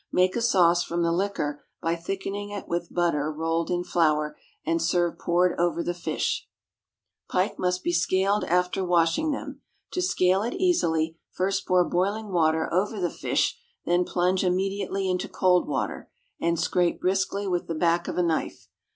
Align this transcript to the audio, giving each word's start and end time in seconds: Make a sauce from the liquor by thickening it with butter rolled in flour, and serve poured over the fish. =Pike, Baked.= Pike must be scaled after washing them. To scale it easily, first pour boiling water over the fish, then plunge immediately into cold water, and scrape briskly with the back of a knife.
Make 0.11 0.35
a 0.35 0.41
sauce 0.41 0.81
from 0.83 1.03
the 1.03 1.11
liquor 1.11 1.63
by 1.79 1.95
thickening 1.95 2.49
it 2.49 2.67
with 2.67 2.91
butter 2.91 3.31
rolled 3.31 3.69
in 3.69 3.83
flour, 3.83 4.35
and 4.65 4.81
serve 4.81 5.19
poured 5.19 5.53
over 5.59 5.83
the 5.83 5.93
fish. 5.93 6.47
=Pike, 7.29 7.49
Baked.= 7.49 7.51
Pike 7.51 7.59
must 7.59 7.83
be 7.83 7.91
scaled 7.93 8.43
after 8.45 8.83
washing 8.83 9.29
them. 9.29 9.61
To 9.91 10.01
scale 10.01 10.41
it 10.41 10.55
easily, 10.55 11.19
first 11.29 11.67
pour 11.67 11.87
boiling 11.87 12.29
water 12.31 12.67
over 12.73 12.99
the 12.99 13.11
fish, 13.11 13.59
then 13.85 14.03
plunge 14.03 14.43
immediately 14.43 15.07
into 15.07 15.29
cold 15.29 15.67
water, 15.67 16.09
and 16.39 16.59
scrape 16.59 16.99
briskly 16.99 17.47
with 17.47 17.67
the 17.67 17.75
back 17.75 18.07
of 18.07 18.17
a 18.17 18.23
knife. 18.23 18.69